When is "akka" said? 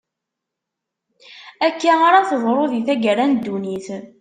1.67-1.93